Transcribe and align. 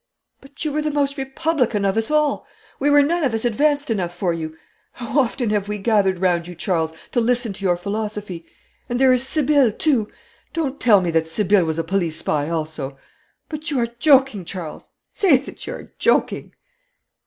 'But 0.39 0.65
you 0.65 0.71
were 0.73 0.81
the 0.81 0.89
most 0.89 1.15
republican 1.15 1.85
of 1.85 1.95
us 1.95 2.09
all. 2.09 2.47
We 2.79 2.89
were 2.89 3.03
none 3.03 3.23
of 3.23 3.35
us 3.35 3.45
advanced 3.45 3.91
enough 3.91 4.17
for 4.17 4.33
you. 4.33 4.57
How 4.93 5.19
often 5.19 5.51
have 5.51 5.67
we 5.67 5.77
gathered 5.77 6.17
round 6.17 6.47
you, 6.47 6.55
Charles, 6.55 6.91
to 7.11 7.21
listen 7.21 7.53
to 7.53 7.63
your 7.65 7.77
philosophy! 7.77 8.47
And 8.89 8.99
there 8.99 9.13
is 9.13 9.27
Sibylle, 9.27 9.71
too! 9.71 10.09
Don't 10.53 10.79
tell 10.79 11.01
me 11.01 11.11
that 11.11 11.27
Sibylle 11.27 11.65
was 11.65 11.77
a 11.77 11.83
police 11.83 12.17
spy 12.17 12.49
also. 12.49 12.97
But 13.47 13.69
you 13.69 13.77
are 13.79 13.89
joking, 13.99 14.43
Charles. 14.43 14.89
Say 15.13 15.37
that 15.37 15.67
you 15.67 15.73
are 15.75 15.93
joking!' 15.99 16.53